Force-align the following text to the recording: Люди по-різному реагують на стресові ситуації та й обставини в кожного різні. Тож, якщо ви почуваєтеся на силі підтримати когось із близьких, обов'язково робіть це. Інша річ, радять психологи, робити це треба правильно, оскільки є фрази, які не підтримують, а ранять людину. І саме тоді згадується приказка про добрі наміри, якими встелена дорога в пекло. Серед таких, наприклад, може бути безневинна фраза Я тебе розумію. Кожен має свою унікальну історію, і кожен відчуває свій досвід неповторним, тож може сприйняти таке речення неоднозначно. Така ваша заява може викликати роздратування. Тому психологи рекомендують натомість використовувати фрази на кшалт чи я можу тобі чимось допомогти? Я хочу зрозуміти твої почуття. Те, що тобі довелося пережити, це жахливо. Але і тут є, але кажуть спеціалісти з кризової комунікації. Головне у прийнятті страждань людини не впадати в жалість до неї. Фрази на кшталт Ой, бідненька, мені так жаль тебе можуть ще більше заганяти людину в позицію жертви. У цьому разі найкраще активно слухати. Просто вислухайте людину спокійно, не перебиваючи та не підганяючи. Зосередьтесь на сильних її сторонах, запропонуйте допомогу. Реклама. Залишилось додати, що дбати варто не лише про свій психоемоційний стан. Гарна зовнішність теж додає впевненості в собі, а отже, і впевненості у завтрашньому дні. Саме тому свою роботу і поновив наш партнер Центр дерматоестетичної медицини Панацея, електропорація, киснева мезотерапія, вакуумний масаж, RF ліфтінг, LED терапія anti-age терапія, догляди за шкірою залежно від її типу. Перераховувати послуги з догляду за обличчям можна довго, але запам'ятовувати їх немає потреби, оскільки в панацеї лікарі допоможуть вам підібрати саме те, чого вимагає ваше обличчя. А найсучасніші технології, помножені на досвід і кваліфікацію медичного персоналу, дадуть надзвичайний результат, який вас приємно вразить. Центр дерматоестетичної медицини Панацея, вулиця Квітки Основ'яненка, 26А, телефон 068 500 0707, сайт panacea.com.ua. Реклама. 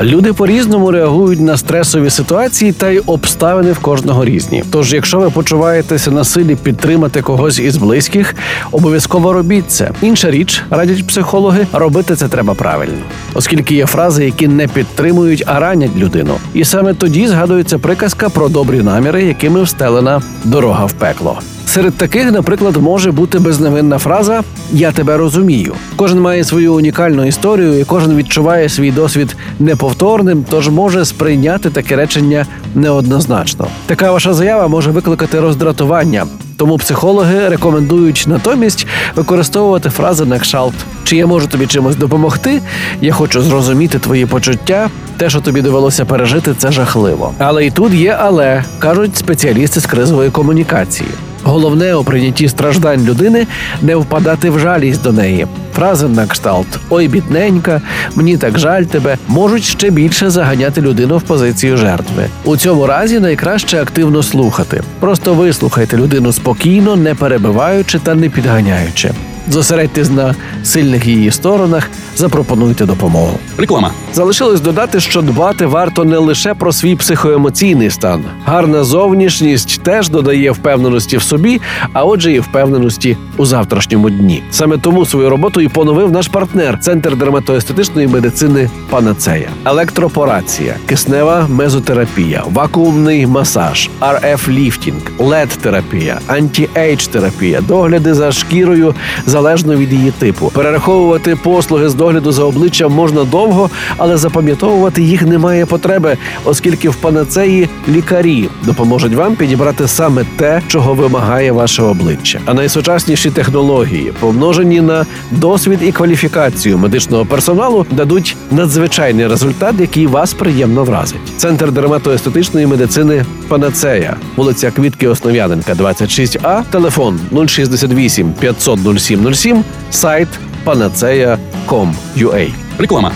Люди 0.00 0.32
по-різному 0.32 0.90
реагують 0.90 1.40
на 1.40 1.56
стресові 1.56 2.10
ситуації 2.10 2.72
та 2.72 2.90
й 2.90 3.02
обставини 3.06 3.72
в 3.72 3.78
кожного 3.78 4.24
різні. 4.24 4.64
Тож, 4.70 4.92
якщо 4.92 5.18
ви 5.18 5.30
почуваєтеся 5.30 6.10
на 6.10 6.24
силі 6.24 6.56
підтримати 6.56 7.22
когось 7.22 7.58
із 7.58 7.76
близьких, 7.76 8.34
обов'язково 8.70 9.32
робіть 9.32 9.70
це. 9.70 9.90
Інша 10.02 10.30
річ, 10.30 10.62
радять 10.70 11.06
психологи, 11.06 11.66
робити 11.72 12.16
це 12.16 12.28
треба 12.28 12.54
правильно, 12.54 12.98
оскільки 13.34 13.74
є 13.74 13.86
фрази, 13.86 14.24
які 14.24 14.48
не 14.48 14.68
підтримують, 14.68 15.44
а 15.46 15.60
ранять 15.60 15.96
людину. 15.96 16.34
І 16.54 16.64
саме 16.64 16.94
тоді 16.94 17.26
згадується 17.28 17.78
приказка 17.78 18.28
про 18.28 18.48
добрі 18.48 18.82
наміри, 18.82 19.24
якими 19.24 19.62
встелена 19.62 20.22
дорога 20.44 20.84
в 20.84 20.92
пекло. 20.92 21.38
Серед 21.72 21.94
таких, 21.94 22.32
наприклад, 22.32 22.76
може 22.76 23.12
бути 23.12 23.38
безневинна 23.38 23.98
фраза 23.98 24.42
Я 24.72 24.92
тебе 24.92 25.16
розумію. 25.16 25.74
Кожен 25.96 26.20
має 26.20 26.44
свою 26.44 26.74
унікальну 26.74 27.24
історію, 27.24 27.80
і 27.80 27.84
кожен 27.84 28.16
відчуває 28.16 28.68
свій 28.68 28.90
досвід 28.90 29.36
неповторним, 29.82 30.44
тож 30.50 30.68
може 30.68 31.04
сприйняти 31.04 31.70
таке 31.70 31.96
речення 31.96 32.46
неоднозначно. 32.74 33.66
Така 33.86 34.12
ваша 34.12 34.34
заява 34.34 34.68
може 34.68 34.90
викликати 34.90 35.40
роздратування. 35.40 36.26
Тому 36.56 36.78
психологи 36.78 37.48
рекомендують 37.48 38.24
натомість 38.28 38.86
використовувати 39.16 39.90
фрази 39.90 40.24
на 40.24 40.38
кшалт 40.38 40.74
чи 41.04 41.16
я 41.16 41.26
можу 41.26 41.46
тобі 41.46 41.66
чимось 41.66 41.96
допомогти? 41.96 42.60
Я 43.00 43.12
хочу 43.12 43.42
зрозуміти 43.42 43.98
твої 43.98 44.26
почуття. 44.26 44.90
Те, 45.16 45.30
що 45.30 45.40
тобі 45.40 45.62
довелося 45.62 46.04
пережити, 46.04 46.54
це 46.58 46.72
жахливо. 46.72 47.32
Але 47.38 47.66
і 47.66 47.70
тут 47.70 47.92
є, 47.92 48.16
але 48.20 48.64
кажуть 48.78 49.16
спеціалісти 49.16 49.80
з 49.80 49.86
кризової 49.86 50.30
комунікації. 50.30 51.08
Головне 51.42 51.94
у 51.94 52.04
прийнятті 52.04 52.48
страждань 52.48 53.04
людини 53.04 53.46
не 53.82 53.96
впадати 53.96 54.50
в 54.50 54.58
жалість 54.58 55.02
до 55.02 55.12
неї. 55.12 55.46
Фрази 55.74 56.08
на 56.08 56.26
кшталт 56.26 56.66
Ой, 56.90 57.08
бідненька, 57.08 57.80
мені 58.14 58.36
так 58.36 58.58
жаль 58.58 58.82
тебе 58.82 59.16
можуть 59.28 59.64
ще 59.64 59.90
більше 59.90 60.30
заганяти 60.30 60.80
людину 60.80 61.18
в 61.18 61.22
позицію 61.22 61.76
жертви. 61.76 62.26
У 62.44 62.56
цьому 62.56 62.86
разі 62.86 63.20
найкраще 63.20 63.82
активно 63.82 64.22
слухати. 64.22 64.82
Просто 65.00 65.34
вислухайте 65.34 65.96
людину 65.96 66.32
спокійно, 66.32 66.96
не 66.96 67.14
перебиваючи 67.14 67.98
та 67.98 68.14
не 68.14 68.28
підганяючи. 68.28 69.10
Зосередьтесь 69.48 70.10
на 70.10 70.34
сильних 70.64 71.06
її 71.06 71.30
сторонах, 71.30 71.90
запропонуйте 72.16 72.86
допомогу. 72.86 73.38
Реклама. 73.58 73.90
Залишилось 74.14 74.60
додати, 74.60 75.00
що 75.00 75.22
дбати 75.22 75.66
варто 75.66 76.04
не 76.04 76.18
лише 76.18 76.54
про 76.54 76.72
свій 76.72 76.96
психоемоційний 76.96 77.90
стан. 77.90 78.24
Гарна 78.44 78.84
зовнішність 78.84 79.82
теж 79.82 80.08
додає 80.08 80.50
впевненості 80.50 81.16
в 81.16 81.22
собі, 81.22 81.60
а 81.92 82.04
отже, 82.04 82.32
і 82.32 82.40
впевненості 82.40 83.16
у 83.36 83.46
завтрашньому 83.46 84.10
дні. 84.10 84.42
Саме 84.50 84.78
тому 84.78 85.06
свою 85.06 85.30
роботу 85.30 85.60
і 85.60 85.68
поновив 85.68 86.12
наш 86.12 86.28
партнер 86.28 86.78
Центр 86.80 87.16
дерматоестетичної 87.16 88.08
медицини 88.08 88.70
Панацея, 88.90 89.48
електропорація, 89.64 90.74
киснева 90.86 91.46
мезотерапія, 91.48 92.42
вакуумний 92.52 93.26
масаж, 93.26 93.90
RF 94.00 94.50
ліфтінг, 94.50 95.12
LED 95.18 95.48
терапія 95.62 96.18
anti-age 96.28 97.06
терапія, 97.06 97.60
догляди 97.60 98.14
за 98.14 98.32
шкірою 98.32 98.94
залежно 99.32 99.76
від 99.76 99.92
її 99.92 100.10
типу. 100.10 100.50
Перераховувати 100.54 101.36
послуги 101.36 101.88
з 101.88 101.94
догляду 101.94 102.32
за 102.32 102.44
обличчям 102.44 102.92
можна 102.92 103.24
довго, 103.24 103.70
але 103.96 104.16
запам'ятовувати 104.16 105.02
їх 105.02 105.22
немає 105.22 105.66
потреби, 105.66 106.16
оскільки 106.44 106.88
в 106.88 106.94
панацеї 106.94 107.68
лікарі 107.88 108.48
допоможуть 108.62 109.14
вам 109.14 109.36
підібрати 109.36 109.88
саме 109.88 110.24
те, 110.36 110.62
чого 110.68 110.94
вимагає 110.94 111.52
ваше 111.52 111.82
обличчя. 111.82 112.40
А 112.44 112.54
найсучасніші 112.54 113.30
технології, 113.30 114.12
помножені 114.20 114.80
на 114.80 115.06
досвід 115.30 115.78
і 115.82 115.92
кваліфікацію 115.92 116.78
медичного 116.78 117.24
персоналу, 117.24 117.86
дадуть 117.90 118.36
надзвичайний 118.50 119.26
результат, 119.26 119.74
який 119.78 120.06
вас 120.06 120.34
приємно 120.34 120.84
вразить. 120.84 121.20
Центр 121.36 121.72
дерматоестетичної 121.72 122.66
медицини 122.66 123.24
Панацея, 123.48 124.16
вулиця 124.36 124.70
Квітки 124.70 125.08
Основ'яненка, 125.08 125.74
26А, 125.74 126.62
телефон 126.70 127.20
068 127.46 128.32
500 128.32 128.78
0707, 129.22 129.62
сайт 129.90 130.28
panacea.com.ua. 130.64 132.42
Реклама. 132.78 133.12